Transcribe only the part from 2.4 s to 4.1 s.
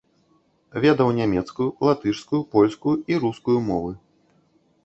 польскую і рускую мовы.